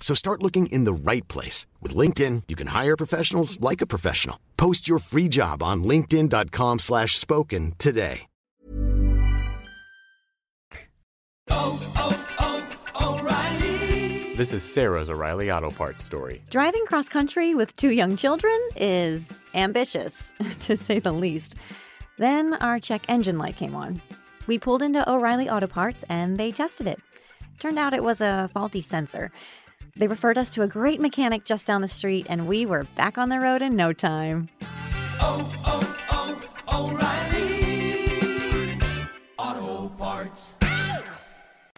So 0.00 0.14
start 0.14 0.42
looking 0.42 0.66
in 0.66 0.84
the 0.84 0.92
right 0.92 1.26
place. 1.26 1.66
With 1.82 1.96
LinkedIn, 1.96 2.44
you 2.46 2.54
can 2.54 2.68
hire 2.68 2.96
professionals 2.96 3.60
like 3.60 3.80
a 3.80 3.86
professional. 3.86 4.38
Post 4.56 4.86
your 4.88 5.00
free 5.00 5.28
job 5.28 5.64
on 5.64 5.82
linkedin.com 5.82 6.78
slash 6.78 7.18
spoken 7.18 7.72
today. 7.78 8.28
This 14.36 14.52
is 14.52 14.62
Sarah's 14.62 15.08
O'Reilly 15.08 15.50
Auto 15.50 15.70
Parts 15.70 16.04
story. 16.04 16.42
Driving 16.50 16.84
cross 16.84 17.08
country 17.08 17.54
with 17.54 17.74
two 17.74 17.88
young 17.90 18.16
children 18.16 18.54
is 18.76 19.40
ambitious, 19.54 20.34
to 20.60 20.76
say 20.76 20.98
the 20.98 21.10
least. 21.12 21.56
Then 22.18 22.52
our 22.52 22.78
check 22.78 23.06
engine 23.08 23.38
light 23.38 23.56
came 23.56 23.74
on. 23.74 24.02
We 24.46 24.58
pulled 24.58 24.82
into 24.82 25.10
O'Reilly 25.10 25.48
Auto 25.48 25.66
Parts 25.66 26.04
and 26.10 26.36
they 26.36 26.52
tested 26.52 26.86
it. 26.86 27.00
Turned 27.60 27.78
out 27.78 27.94
it 27.94 28.04
was 28.04 28.20
a 28.20 28.50
faulty 28.52 28.82
sensor. 28.82 29.32
They 29.98 30.08
referred 30.08 30.36
us 30.36 30.50
to 30.50 30.62
a 30.62 30.66
great 30.68 31.00
mechanic 31.00 31.46
just 31.46 31.66
down 31.66 31.80
the 31.80 31.88
street, 31.88 32.26
and 32.28 32.46
we 32.46 32.66
were 32.66 32.84
back 32.96 33.16
on 33.16 33.30
the 33.30 33.40
road 33.40 33.62
in 33.62 33.76
no 33.76 33.94
time. 33.94 34.48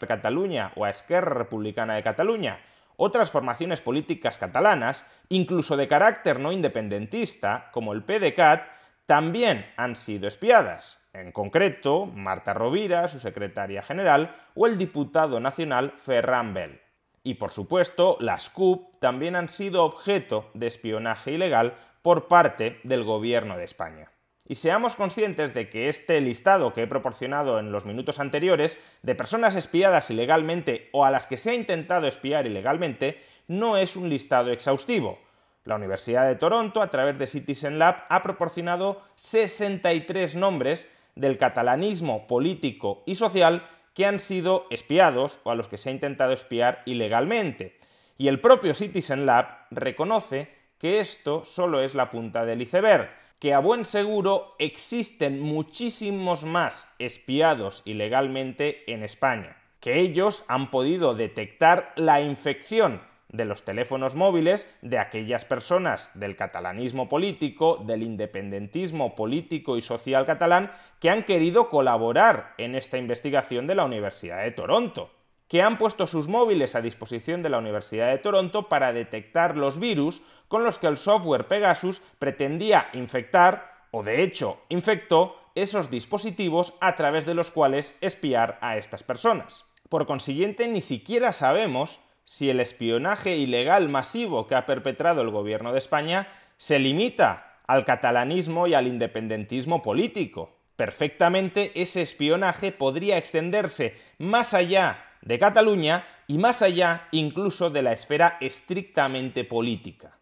Cataluña 0.07 0.73
o 0.75 0.85
a 0.85 0.91
Esquerra 0.91 1.35
Republicana 1.35 1.95
de 1.95 2.03
Cataluña, 2.03 2.59
otras 2.97 3.31
formaciones 3.31 3.81
políticas 3.81 4.39
catalanas, 4.39 5.05
incluso 5.29 5.77
de 5.77 5.87
carácter 5.87 6.41
no 6.41 6.51
independentista, 6.51 7.71
como 7.73 7.93
el 7.93 8.03
PDeCAT, 8.03 8.67
también 9.07 9.65
han 9.77 9.95
sido 9.95 10.27
espiadas. 10.27 10.99
En 11.13 11.31
concreto, 11.31 12.07
Marta 12.07 12.53
Rovira, 12.53 13.07
su 13.07 13.21
secretaria 13.21 13.83
general, 13.83 14.35
o 14.55 14.67
el 14.67 14.77
diputado 14.77 15.39
nacional 15.39 15.93
Ferran 15.97 16.53
Bel. 16.53 16.81
Y 17.23 17.35
por 17.35 17.51
supuesto, 17.51 18.17
las 18.21 18.51
CUP 18.51 18.99
también 19.01 19.37
han 19.37 19.49
sido 19.49 19.85
objeto 19.85 20.51
de 20.55 20.67
espionaje 20.67 21.33
ilegal 21.33 21.77
por 22.03 22.29
parte 22.29 22.81
del 22.85 23.05
gobierno 23.05 23.57
de 23.57 23.65
España. 23.65 24.11
Y 24.47 24.55
seamos 24.55 24.97
conscientes 24.97 25.53
de 25.53 25.69
que 25.69 25.91
este 25.91 26.21
listado 26.23 26.73
que 26.73 26.85
he 26.85 26.87
proporcionado 26.87 27.59
en 27.59 27.71
los 27.71 27.85
minutos 27.85 28.19
anteriores 28.19 28.79
de 29.03 29.15
personas 29.15 29.57
espiadas 29.57 30.11
ilegalmente 30.11 30.89
o 30.93 31.05
a 31.05 31.11
las 31.11 31.27
que 31.27 31.37
se 31.37 31.51
ha 31.51 31.55
intentado 31.55 32.07
espiar 32.07 32.47
ilegalmente 32.47 33.23
no 33.47 33.77
es 33.77 33.95
un 33.95 34.09
listado 34.09 34.51
exhaustivo. 34.51 35.19
La 35.65 35.77
Universidad 35.77 36.27
de 36.27 36.37
Toronto, 36.37 36.81
a 36.81 36.89
través 36.89 37.19
de 37.19 37.27
Citizen 37.27 37.79
Lab, 37.79 38.05
ha 38.09 38.23
proporcionado 38.23 39.03
63 39.17 40.35
nombres 40.37 40.91
del 41.15 41.37
catalanismo 41.37 42.27
político 42.27 43.03
y 43.05 43.17
social 43.17 43.69
que 43.99 44.07
han 44.07 44.21
sido 44.21 44.69
espiados 44.71 45.41
o 45.43 45.51
a 45.51 45.57
los 45.57 45.67
que 45.67 45.77
se 45.77 45.89
ha 45.89 45.93
intentado 45.93 46.33
espiar 46.33 46.85
ilegalmente. 46.87 47.81
Y 48.17 48.29
el 48.29 48.39
propio 48.39 48.73
Citizen 48.77 49.27
Lab 49.27 49.67
reconoce 49.73 50.55
que 50.79 51.01
esto 51.01 51.45
solo 51.45 51.83
es 51.83 51.97
la 51.97 52.13
punta 52.13 52.45
del 52.45 52.63
iceberg, 52.63 53.11
que 53.41 53.55
a 53.55 53.59
buen 53.59 53.85
seguro 53.85 54.55
existen 54.61 55.41
muchísimos 55.41 56.45
más 56.45 56.89
espiados 57.01 57.83
ilegalmente 57.87 58.85
en 58.87 59.03
España, 59.03 59.57
que 59.81 59.99
ellos 59.99 60.45
han 60.47 60.71
podido 60.71 61.17
detectar 61.17 61.93
la 61.97 62.21
infección 62.21 63.03
de 63.29 63.45
los 63.45 63.65
teléfonos 63.65 64.15
móviles 64.15 64.75
de 64.81 64.99
aquellas 64.99 65.45
personas 65.45 66.11
del 66.19 66.37
catalanismo 66.37 67.09
político, 67.09 67.77
del 67.77 68.03
independentismo 68.03 69.15
político 69.15 69.77
y 69.77 69.83
social 69.83 70.25
catalán 70.25 70.71
que 70.99 71.11
han 71.11 71.25
querido 71.25 71.69
colaborar 71.69 72.55
en 72.59 72.75
esta 72.75 72.97
investigación 72.97 73.67
de 73.67 73.75
la 73.75 73.85
Universidad 73.85 74.43
de 74.43 74.51
Toronto, 74.51 75.11
que 75.47 75.63
han 75.63 75.79
puesto 75.79 76.07
sus 76.07 76.29
móviles 76.29 76.75
a 76.75 76.83
disposición 76.83 77.43
de 77.43 77.51
la 77.51 77.59
Universidad 77.59 78.09
de 78.09 78.19
Toronto 78.19 78.69
para 78.69 78.93
detectar 78.93 79.57
los 79.57 79.79
virus 79.79 80.23
con 80.49 80.65
los 80.65 80.79
que 80.79 80.87
el 80.87 80.99
software 80.99 81.49
Pegasus 81.49 82.01
pretendía 82.19 82.89
infectar, 82.95 83.87
o 83.91 84.03
de 84.03 84.23
hecho 84.23 84.61
infectó, 84.69 85.37
esos 85.55 85.91
dispositivos 85.91 86.75
a 86.81 86.95
través 86.95 87.27
de 87.27 87.35
los 87.35 87.51
cuales 87.51 87.97
espiar 88.01 88.59
a 88.61 88.77
estas 88.77 89.03
personas. 89.03 89.67
Por 89.89 90.07
consiguiente, 90.07 90.69
ni 90.69 90.81
siquiera 90.81 91.33
sabemos 91.33 91.99
si 92.29 92.51
el 92.51 92.61
espionaje 92.61 93.39
ilegal 93.39 93.89
masivo 93.89 94.47
que 94.47 94.55
ha 94.55 94.67
perpetrado 94.67 95.23
el 95.23 95.31
gobierno 95.31 95.73
de 95.73 95.79
España 95.79 96.29
se 96.59 96.79
limita 96.79 97.57
al 97.67 97.87
catalanismo 97.87 98.67
y 98.67 98.75
al 98.75 98.87
independentismo 98.87 99.81
político. 99.81 100.55
Perfectamente 100.77 101.73
ese 101.75 102.03
espionaje 102.03 102.71
podría 102.71 103.17
extenderse 103.17 103.97
más 104.19 104.53
allá 104.53 105.07
de 105.23 105.39
Cataluña 105.39 106.05
y 106.27 106.37
más 106.37 106.61
allá 106.61 107.09
incluso 107.13 107.71
de 107.71 107.81
la 107.81 107.95
esfera 107.95 108.37
estrictamente 108.43 109.45
política. 109.45 110.19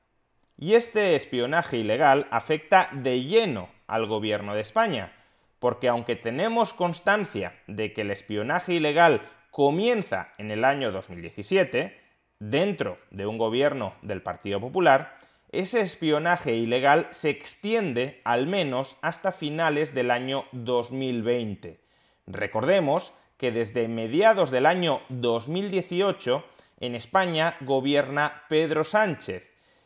Y 0.56 0.74
este 0.74 1.16
espionaje 1.16 1.78
ilegal 1.78 2.28
afecta 2.30 2.88
de 2.92 3.24
lleno 3.24 3.68
al 3.88 4.06
gobierno 4.06 4.54
de 4.54 4.60
España, 4.60 5.12
porque 5.58 5.88
aunque 5.88 6.14
tenemos 6.14 6.72
constancia 6.72 7.58
de 7.66 7.92
que 7.92 8.02
el 8.02 8.12
espionaje 8.12 8.74
ilegal 8.74 9.22
comienza 9.56 10.34
en 10.36 10.50
el 10.50 10.66
año 10.66 10.92
2017, 10.92 11.98
dentro 12.38 12.98
de 13.10 13.24
un 13.24 13.38
gobierno 13.38 13.94
del 14.02 14.20
Partido 14.20 14.60
Popular, 14.60 15.16
ese 15.50 15.80
espionaje 15.80 16.54
ilegal 16.56 17.08
se 17.10 17.30
extiende 17.30 18.20
al 18.24 18.46
menos 18.46 18.98
hasta 19.00 19.32
finales 19.32 19.94
del 19.94 20.10
año 20.10 20.44
2020. 20.52 21.80
Recordemos 22.26 23.14
que 23.38 23.50
desde 23.50 23.88
mediados 23.88 24.50
del 24.50 24.66
año 24.66 25.00
2018 25.08 26.44
en 26.80 26.94
España 26.94 27.56
gobierna 27.62 28.42
Pedro 28.50 28.84
Sánchez. 28.84 29.42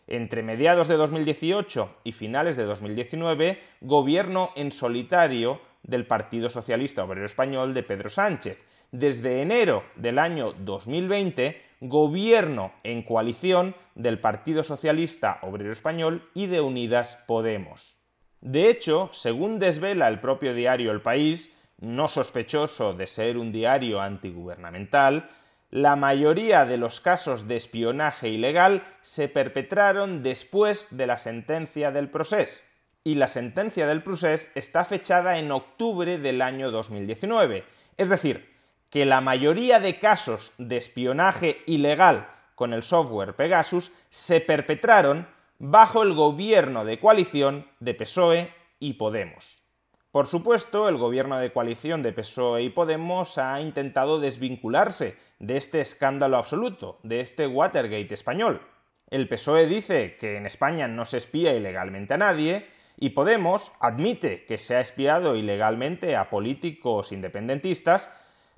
Entre 0.09 0.43
mediados 0.43 0.89
de 0.89 0.97
2018 0.97 1.99
y 2.03 2.11
finales 2.11 2.57
de 2.57 2.65
2019, 2.65 3.62
gobierno 3.83 4.50
en 4.57 4.73
solitario 4.73 5.61
del 5.85 6.09
Partido 6.09 6.50
Socialista 6.50 7.05
Obrero 7.05 7.25
Español 7.25 7.73
de 7.73 7.85
Pedro 7.85 8.11
Sánchez 8.11 8.59
desde 8.92 9.42
enero 9.42 9.85
del 9.97 10.18
año 10.18 10.52
2020 10.52 11.62
gobierno 11.80 12.73
en 12.82 13.02
coalición 13.02 13.75
del 13.94 14.18
Partido 14.18 14.64
Socialista 14.64 15.38
Obrero 15.42 15.73
Español 15.73 16.28
y 16.35 16.47
de 16.47 16.61
Unidas 16.61 17.16
Podemos. 17.26 17.99
De 18.40 18.68
hecho, 18.68 19.11
según 19.12 19.59
desvela 19.59 20.09
el 20.09 20.20
propio 20.20 20.54
diario 20.54 20.92
El 20.92 21.02
País, 21.02 21.54
no 21.78 22.09
sospechoso 22.09 22.94
de 22.94 23.06
ser 23.06 23.38
un 23.38 23.52
diario 23.52 24.00
antigubernamental, 24.00 25.30
la 25.70 25.94
mayoría 25.97 26.64
de 26.66 26.76
los 26.76 27.00
casos 27.00 27.47
de 27.47 27.56
espionaje 27.56 28.28
ilegal 28.28 28.82
se 29.02 29.28
perpetraron 29.28 30.23
después 30.23 30.88
de 30.97 31.06
la 31.06 31.18
sentencia 31.18 31.92
del 31.92 32.11
proceso. 32.11 32.62
Y 33.04 33.14
la 33.14 33.28
sentencia 33.28 33.87
del 33.87 34.02
proceso 34.02 34.50
está 34.54 34.85
fechada 34.85 35.38
en 35.38 35.52
octubre 35.52 36.18
del 36.18 36.42
año 36.42 36.70
2019, 36.70 37.64
es 37.97 38.09
decir, 38.09 38.50
que 38.90 39.06
la 39.06 39.20
mayoría 39.20 39.80
de 39.80 39.99
casos 39.99 40.52
de 40.59 40.76
espionaje 40.76 41.62
ilegal 41.66 42.28
con 42.54 42.75
el 42.75 42.82
software 42.82 43.35
Pegasus 43.37 43.92
se 44.11 44.40
perpetraron 44.40 45.28
bajo 45.59 46.02
el 46.02 46.14
gobierno 46.14 46.85
de 46.85 46.99
coalición 46.99 47.66
de 47.78 47.94
PSOE 47.94 48.52
y 48.78 48.94
Podemos. 48.94 49.62
Por 50.11 50.26
supuesto, 50.26 50.88
el 50.88 50.97
gobierno 50.97 51.38
de 51.38 51.52
coalición 51.52 52.02
de 52.02 52.12
PSOE 52.12 52.64
y 52.64 52.70
Podemos 52.70 53.38
ha 53.38 53.61
intentado 53.61 54.18
desvincularse 54.18 55.16
de 55.38 55.56
este 55.56 55.80
escándalo 55.80 56.37
absoluto, 56.37 56.99
de 57.04 57.20
este 57.20 57.47
Watergate 57.47 58.12
español. 58.12 58.61
El 59.09 59.28
PSOE 59.28 59.66
dice 59.66 60.16
que 60.18 60.37
en 60.37 60.47
España 60.47 60.88
no 60.88 61.04
se 61.04 61.18
espía 61.18 61.54
ilegalmente 61.54 62.14
a 62.14 62.18
nadie 62.18 62.68
Y 63.02 63.11
Podemos 63.11 63.73
admite 63.80 64.44
que 64.44 64.59
se 64.59 64.76
ha 64.76 64.80
espiado 64.80 65.35
ilegalmente 65.35 66.16
a 66.16 66.28
políticos 66.28 67.12
independentistas, 67.12 68.11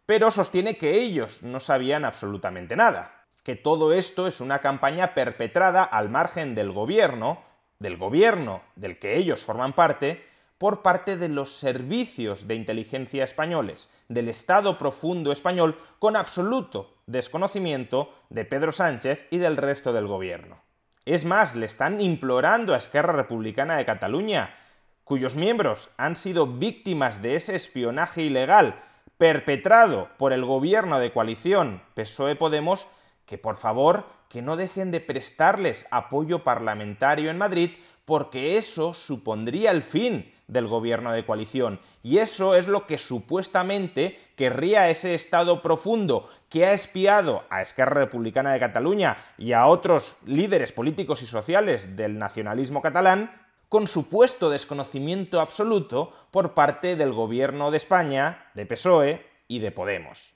pero 0.07 0.31
sostiene 0.31 0.77
que 0.77 0.99
ellos 1.01 1.43
no 1.43 1.61
sabían 1.61 2.05
absolutamente 2.05 2.77
nada, 2.77 3.27
que 3.43 3.57
todo 3.57 3.93
esto 3.93 4.27
es 4.27 4.41
una 4.41 4.61
campaña 4.61 5.15
perpetrada 5.15 5.83
al 5.83 6.09
margen 6.09 6.55
del 6.55 6.73
gobierno, 6.73 7.43
del 7.79 7.97
gobierno 7.97 8.63
del 8.77 8.99
que 8.99 9.17
ellos 9.17 9.45
forman 9.45 9.73
parte, 9.73 10.25
por 10.59 10.83
parte 10.83 11.17
de 11.17 11.29
los 11.29 11.57
servicios 11.57 12.47
de 12.47 12.55
inteligencia 12.55 13.25
españoles, 13.25 13.91
del 14.09 14.29
Estado 14.29 14.79
profundo 14.79 15.33
español, 15.33 15.77
con 15.99 16.15
absoluto 16.15 16.95
desconocimiento 17.07 18.15
de 18.31 18.45
Pedro 18.45 18.71
Sánchez 18.71 19.27
y 19.31 19.39
del 19.39 19.57
resto 19.57 19.93
del 19.93 20.07
gobierno. 20.07 20.63
Es 21.05 21.25
más, 21.25 21.57
le 21.57 21.67
están 21.67 22.01
implorando 22.01 22.75
a 22.75 22.79
Esquerra 22.79 23.13
Republicana 23.13 23.77
de 23.77 23.85
Cataluña, 23.85 24.55
cuyos 25.03 25.35
miembros 25.35 25.91
han 25.97 26.15
sido 26.15 26.47
víctimas 26.47 27.23
de 27.23 27.35
ese 27.35 27.57
espionaje 27.57 28.23
ilegal 28.23 28.81
perpetrado 29.23 30.09
por 30.19 30.33
el 30.33 30.45
gobierno 30.45 30.99
de 30.99 31.13
coalición 31.13 31.81
PSOE-Podemos, 31.95 32.89
que 33.25 33.39
por 33.39 33.57
favor 33.57 34.07
que 34.29 34.43
no 34.43 34.57
dejen 34.57 34.91
de 34.91 34.99
prestarles 34.99 35.87
apoyo 35.93 36.43
parlamentario 36.43 37.31
en 37.31 37.39
Madrid, 37.39 37.71
porque 38.05 38.57
eso 38.57 38.95
supondría 38.95 39.71
el 39.71 39.85
fin 39.85 40.35
del 40.49 40.67
gobierno 40.67 41.13
de 41.13 41.25
coalición. 41.25 41.79
Y 42.03 42.19
eso 42.19 42.57
es 42.57 42.67
lo 42.67 42.89
que 42.89 42.99
supuestamente 42.99 44.19
querría 44.35 44.91
ese 44.91 45.15
Estado 45.15 45.63
profundo 45.63 46.29
que 46.49 46.67
ha 46.67 46.73
espiado 46.73 47.45
a 47.49 47.63
Esquerra 47.63 47.95
Republicana 47.95 48.53
de 48.53 48.59
Cataluña 48.59 49.19
y 49.39 49.53
a 49.53 49.67
otros 49.67 50.17
líderes 50.27 50.73
políticos 50.73 51.23
y 51.23 51.27
sociales 51.27 51.95
del 51.95 52.19
nacionalismo 52.19 52.83
catalán, 52.83 53.42
con 53.73 53.87
supuesto 53.87 54.51
desconocimiento 54.51 55.41
absoluto 55.41 56.13
por 56.31 56.53
parte 56.53 56.95
del 56.95 57.15
gobierno 57.15 57.71
de 57.71 57.79
España, 57.79 58.51
de 58.53 58.67
PSOE 58.67 59.27
y 59.49 59.61
de 59.61 59.73
Podemos. 59.73 60.35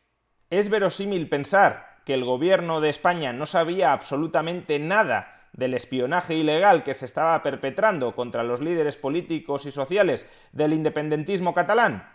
Es 0.49 0.71
verosímil 0.71 1.28
pensar 1.28 1.99
que 2.07 2.14
el 2.14 2.25
gobierno 2.25 2.81
de 2.81 2.88
España 2.88 3.35
no 3.35 3.45
sabía 3.45 3.93
absolutamente 3.93 4.78
nada 4.78 5.49
del 5.52 5.75
espionaje 5.75 6.35
ilegal 6.35 6.83
que 6.83 6.95
se 6.95 7.05
estaba 7.05 7.43
perpetrando 7.43 8.16
contra 8.16 8.43
los 8.43 8.62
líderes 8.62 8.97
políticos 8.97 9.66
y 9.66 9.71
sociales 9.71 10.26
del 10.52 10.73
independentismo 10.73 11.52
catalán? 11.52 12.09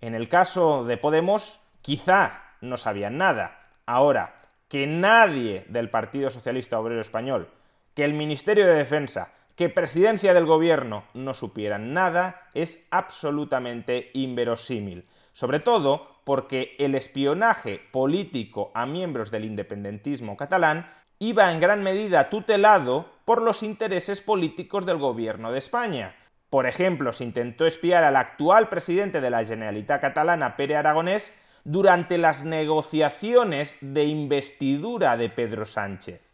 En 0.00 0.16
el 0.16 0.28
caso 0.28 0.84
de 0.84 0.96
Podemos, 0.96 1.60
quizá 1.80 2.42
no 2.60 2.76
sabían 2.76 3.18
nada. 3.18 3.60
Ahora, 3.86 4.42
que 4.66 4.88
nadie 4.88 5.64
del 5.68 5.90
Partido 5.90 6.28
Socialista 6.28 6.80
Obrero 6.80 7.00
Español, 7.00 7.50
que 7.94 8.04
el 8.04 8.14
Ministerio 8.14 8.66
de 8.66 8.74
Defensa, 8.74 9.32
que 9.56 9.70
Presidencia 9.70 10.34
del 10.34 10.44
Gobierno 10.44 11.04
no 11.14 11.32
supieran 11.34 11.94
nada 11.94 12.48
es 12.54 12.86
absolutamente 12.90 14.10
inverosímil. 14.12 15.08
Sobre 15.32 15.60
todo 15.60 16.20
porque 16.24 16.76
el 16.78 16.94
espionaje 16.94 17.80
político 17.90 18.70
a 18.74 18.86
miembros 18.86 19.30
del 19.30 19.44
independentismo 19.44 20.36
catalán 20.36 20.92
iba 21.18 21.50
en 21.52 21.60
gran 21.60 21.82
medida 21.82 22.28
tutelado 22.28 23.06
por 23.24 23.40
los 23.40 23.62
intereses 23.62 24.20
políticos 24.20 24.84
del 24.84 24.98
gobierno 24.98 25.50
de 25.50 25.58
España. 25.58 26.14
Por 26.50 26.66
ejemplo, 26.66 27.12
se 27.12 27.24
intentó 27.24 27.66
espiar 27.66 28.04
al 28.04 28.16
actual 28.16 28.68
presidente 28.68 29.20
de 29.20 29.30
la 29.30 29.44
Generalitat 29.44 30.00
catalana, 30.00 30.56
Pere 30.56 30.76
Aragonés, 30.76 31.36
durante 31.64 32.18
las 32.18 32.44
negociaciones 32.44 33.78
de 33.80 34.04
investidura 34.04 35.16
de 35.16 35.30
Pedro 35.30 35.64
Sánchez. 35.64 36.25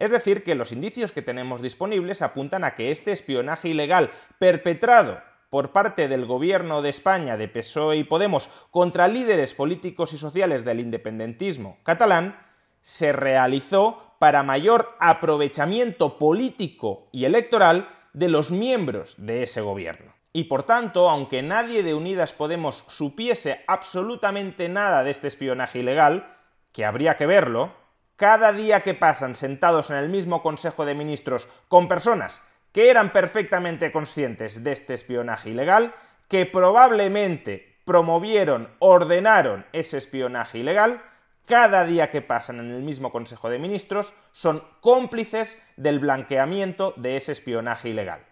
Es 0.00 0.10
decir, 0.10 0.42
que 0.42 0.54
los 0.54 0.72
indicios 0.72 1.12
que 1.12 1.20
tenemos 1.20 1.60
disponibles 1.60 2.22
apuntan 2.22 2.64
a 2.64 2.74
que 2.74 2.90
este 2.90 3.12
espionaje 3.12 3.68
ilegal 3.68 4.10
perpetrado 4.38 5.20
por 5.50 5.72
parte 5.72 6.08
del 6.08 6.24
gobierno 6.24 6.80
de 6.80 6.88
España, 6.88 7.36
de 7.36 7.48
PSOE 7.48 7.98
y 7.98 8.04
Podemos, 8.04 8.48
contra 8.70 9.08
líderes 9.08 9.52
políticos 9.52 10.14
y 10.14 10.18
sociales 10.18 10.64
del 10.64 10.80
independentismo 10.80 11.76
catalán, 11.82 12.40
se 12.80 13.12
realizó 13.12 14.14
para 14.18 14.42
mayor 14.42 14.96
aprovechamiento 15.00 16.18
político 16.18 17.08
y 17.12 17.26
electoral 17.26 17.88
de 18.14 18.28
los 18.30 18.50
miembros 18.50 19.14
de 19.18 19.42
ese 19.42 19.60
gobierno. 19.60 20.14
Y 20.32 20.44
por 20.44 20.62
tanto, 20.62 21.10
aunque 21.10 21.42
nadie 21.42 21.82
de 21.82 21.92
Unidas 21.92 22.32
Podemos 22.32 22.84
supiese 22.88 23.64
absolutamente 23.66 24.70
nada 24.70 25.02
de 25.02 25.10
este 25.10 25.28
espionaje 25.28 25.80
ilegal, 25.80 26.36
que 26.72 26.84
habría 26.84 27.16
que 27.16 27.26
verlo, 27.26 27.79
cada 28.20 28.52
día 28.52 28.82
que 28.82 28.92
pasan 28.92 29.34
sentados 29.34 29.88
en 29.88 29.96
el 29.96 30.10
mismo 30.10 30.42
Consejo 30.42 30.84
de 30.84 30.94
Ministros 30.94 31.48
con 31.68 31.88
personas 31.88 32.42
que 32.70 32.90
eran 32.90 33.14
perfectamente 33.14 33.92
conscientes 33.92 34.62
de 34.62 34.72
este 34.72 34.92
espionaje 34.92 35.48
ilegal, 35.48 35.94
que 36.28 36.44
probablemente 36.44 37.80
promovieron, 37.86 38.68
ordenaron 38.78 39.64
ese 39.72 39.96
espionaje 39.96 40.58
ilegal, 40.58 41.00
cada 41.46 41.86
día 41.86 42.10
que 42.10 42.20
pasan 42.20 42.60
en 42.60 42.70
el 42.70 42.82
mismo 42.82 43.10
Consejo 43.10 43.48
de 43.48 43.58
Ministros 43.58 44.12
son 44.32 44.62
cómplices 44.82 45.56
del 45.78 45.98
blanqueamiento 45.98 46.92
de 46.98 47.16
ese 47.16 47.32
espionaje 47.32 47.88
ilegal. 47.88 48.26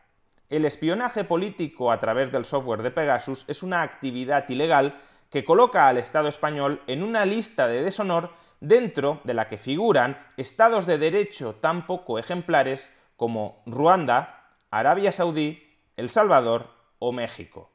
El 0.51 0.67
espionaje 0.67 1.25
político 1.25 1.91
a 1.91 1.99
través 1.99 2.31
del 2.31 2.45
software 2.45 2.83
de 2.83 2.91
Pegasus 2.91 3.47
es 3.49 3.63
una 3.63 3.81
actividad 3.81 4.47
ilegal 4.51 5.01
que 5.31 5.47
coloca 5.47 5.89
al 5.89 5.97
Estado 5.97 6.29
español 6.29 6.83
en 6.87 7.03
una 7.03 7.25
lista 7.25 7.69
de 7.69 7.83
deshonor 7.83 8.31
dentro 8.61 9.21
de 9.25 9.35
la 9.35 9.49
que 9.49 9.59
figuran 9.59 10.19
estados 10.37 10.87
de 10.87 10.99
derecho 10.99 11.55
tan 11.57 11.87
poco 11.87 12.19
ejemplares 12.19 12.91
como 13.17 13.63
Ruanda, 13.67 14.57
Arabia 14.71 15.13
Saudí, 15.13 15.63
El 15.97 16.11
Salvador 16.11 16.71
o 16.99 17.13
México. 17.13 17.73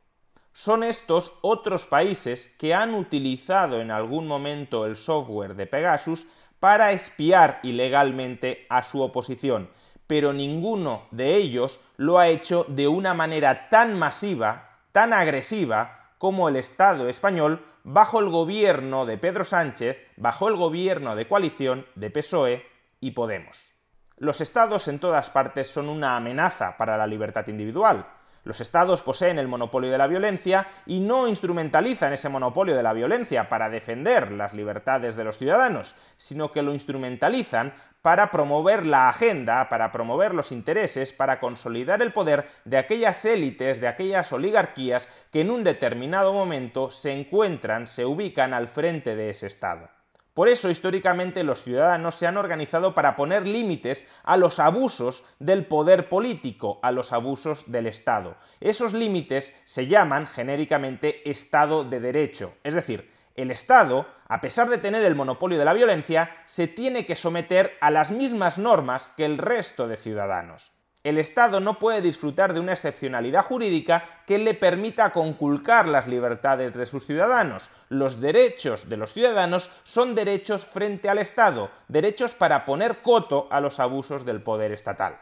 Son 0.52 0.84
estos 0.84 1.38
otros 1.42 1.86
países 1.86 2.56
que 2.60 2.74
han 2.74 2.94
utilizado 2.94 3.82
en 3.82 3.90
algún 3.90 4.28
momento 4.28 4.86
el 4.86 4.96
software 4.96 5.56
de 5.56 5.66
Pegasus 5.66 6.28
para 6.60 6.92
espiar 6.92 7.60
ilegalmente 7.64 8.66
a 8.70 8.84
su 8.84 9.02
oposición, 9.02 9.70
pero 10.06 10.32
ninguno 10.32 11.08
de 11.12 11.36
ellos 11.36 11.80
lo 11.98 12.20
ha 12.20 12.28
hecho 12.28 12.66
de 12.68 12.88
una 12.88 13.14
manera 13.14 13.70
tan 13.70 13.98
masiva, 13.98 14.78
tan 14.92 15.12
agresiva, 15.12 16.12
como 16.20 16.48
el 16.48 16.56
Estado 16.56 17.10
español 17.10 17.66
bajo 17.84 18.20
el 18.20 18.30
gobierno 18.30 19.06
de 19.06 19.18
Pedro 19.18 19.44
Sánchez, 19.44 19.98
bajo 20.16 20.48
el 20.48 20.56
gobierno 20.56 21.16
de 21.16 21.28
coalición 21.28 21.86
de 21.96 22.10
PSOE 22.10 22.66
y 23.00 23.12
Podemos. 23.12 23.74
Los 24.18 24.42
estados 24.42 24.88
en 24.88 25.00
todas 25.00 25.30
partes 25.30 25.68
son 25.68 25.90
una 25.90 26.16
amenaza 26.16 26.78
para 26.78 26.98
la 26.98 27.08
libertad 27.08 27.48
individual, 27.48 28.08
los 28.44 28.60
estados 28.60 29.02
poseen 29.02 29.40
el 29.40 29.48
monopolio 29.48 29.92
de 29.92 29.98
la 29.98 30.08
violencia 30.08 30.68
y 30.86 31.00
no 31.00 31.28
instrumentalizan 31.28 32.14
ese 32.14 32.30
monopolio 32.30 32.76
de 32.76 32.84
la 32.84 32.94
violencia 32.94 33.48
para 33.50 33.70
defender 33.70 34.32
las 34.32 34.54
libertades 34.54 35.16
de 35.16 35.24
los 35.24 35.38
ciudadanos, 35.38 35.96
sino 36.18 36.52
que 36.52 36.62
lo 36.62 36.74
instrumentalizan 36.74 37.74
para 38.02 38.32
promover 38.32 38.86
la 38.86 39.08
agenda, 39.08 39.70
para 39.70 39.92
promover 39.94 40.34
los 40.34 40.52
intereses, 40.52 41.14
para 41.14 41.40
consolidar 41.40 42.02
el 42.02 42.12
poder 42.12 42.50
de 42.66 42.78
aquellas 42.78 43.24
élites, 43.24 43.80
de 43.80 43.88
aquellas 43.88 44.34
oligarquías 44.34 45.08
que 45.32 45.40
en 45.40 45.50
un 45.50 45.64
determinado 45.64 46.34
momento 46.34 46.92
se 46.92 47.14
encuentran, 47.14 47.88
se 47.88 48.06
ubican 48.06 48.54
al 48.54 48.68
frente 48.68 49.16
de 49.16 49.30
ese 49.30 49.48
Estado. 49.48 49.90
Por 50.34 50.50
eso, 50.50 50.72
históricamente, 50.72 51.44
los 51.44 51.62
ciudadanos 51.62 52.16
se 52.16 52.26
han 52.26 52.38
organizado 52.38 52.96
para 52.96 53.16
poner 53.16 53.46
límites 53.46 54.08
a 54.24 54.36
los 54.36 54.60
abusos 54.60 55.24
del 55.38 55.68
poder 55.68 56.10
político, 56.10 56.80
a 56.82 56.92
los 56.92 57.14
abusos 57.14 57.72
del 57.72 57.86
Estado. 57.86 58.36
Esos 58.60 58.94
límites 58.94 59.56
se 59.66 59.86
llaman 59.86 60.26
genéricamente 60.26 61.30
Estado 61.30 61.84
de 61.84 62.00
Derecho. 62.00 62.56
Es 62.64 62.74
decir, 62.74 63.12
el 63.36 63.52
Estado, 63.52 64.08
a 64.28 64.42
pesar 64.42 64.70
de 64.70 64.80
tener 64.80 65.04
el 65.04 65.14
monopolio 65.14 65.60
de 65.60 65.66
la 65.66 65.74
violencia, 65.74 66.32
se 66.46 66.68
tiene 66.68 67.06
que 67.06 67.16
someter 67.16 67.78
a 67.80 67.92
las 67.92 68.10
mismas 68.10 68.58
normas 68.58 69.10
que 69.10 69.26
el 69.26 69.38
resto 69.38 69.88
de 69.88 69.98
ciudadanos 69.98 70.72
el 71.04 71.18
Estado 71.18 71.60
no 71.60 71.80
puede 71.80 72.00
disfrutar 72.00 72.54
de 72.54 72.62
una 72.62 72.72
excepcionalidad 72.72 73.44
jurídica 73.44 74.06
que 74.26 74.38
le 74.38 74.54
permita 74.54 75.12
conculcar 75.12 75.86
las 75.88 76.08
libertades 76.08 76.74
de 76.74 76.86
sus 76.86 77.06
ciudadanos. 77.06 77.72
Los 77.90 78.22
derechos 78.22 78.88
de 78.88 78.96
los 78.96 79.14
ciudadanos 79.14 79.70
son 79.84 80.16
derechos 80.16 80.66
frente 80.66 81.10
al 81.10 81.18
Estado, 81.18 81.72
derechos 81.90 82.34
para 82.34 82.64
poner 82.64 83.02
coto 83.02 83.48
a 83.52 83.60
los 83.60 83.82
abusos 83.82 84.24
del 84.24 84.42
poder 84.42 84.72
estatal. 84.72 85.20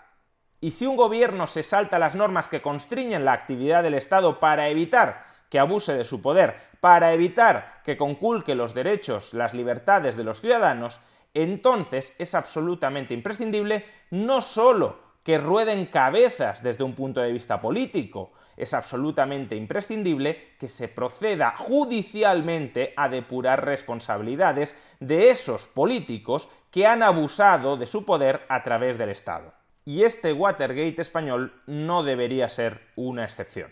Y 0.59 0.71
si 0.71 0.85
un 0.85 0.95
gobierno 0.95 1.47
se 1.47 1.63
salta 1.63 1.97
las 1.97 2.15
normas 2.15 2.47
que 2.47 2.61
constriñen 2.61 3.25
la 3.25 3.33
actividad 3.33 3.81
del 3.81 3.95
Estado 3.95 4.39
para 4.39 4.69
evitar 4.69 5.25
que 5.49 5.57
abuse 5.57 5.95
de 5.95 6.05
su 6.05 6.21
poder, 6.21 6.57
para 6.79 7.11
evitar 7.13 7.81
que 7.83 7.97
conculque 7.97 8.53
los 8.53 8.75
derechos, 8.75 9.33
las 9.33 9.55
libertades 9.55 10.15
de 10.15 10.23
los 10.23 10.41
ciudadanos, 10.41 11.01
entonces 11.33 12.15
es 12.19 12.35
absolutamente 12.35 13.15
imprescindible 13.15 13.85
no 14.11 14.41
solo 14.41 15.10
que 15.23 15.37
rueden 15.37 15.85
cabezas 15.85 16.63
desde 16.63 16.83
un 16.83 16.93
punto 16.93 17.21
de 17.21 17.31
vista 17.31 17.61
político. 17.61 18.33
Es 18.57 18.73
absolutamente 18.73 19.55
imprescindible 19.55 20.55
que 20.59 20.67
se 20.67 20.87
proceda 20.87 21.53
judicialmente 21.55 22.93
a 22.97 23.09
depurar 23.09 23.65
responsabilidades 23.65 24.77
de 24.99 25.29
esos 25.29 25.67
políticos 25.67 26.49
que 26.69 26.85
han 26.85 27.03
abusado 27.03 27.77
de 27.77 27.87
su 27.87 28.05
poder 28.05 28.41
a 28.49 28.63
través 28.63 28.97
del 28.97 29.09
Estado. 29.09 29.53
Y 29.85 30.03
este 30.03 30.33
Watergate 30.33 31.01
español 31.01 31.61
no 31.65 32.03
debería 32.03 32.49
ser 32.49 32.91
una 32.95 33.23
excepción. 33.23 33.71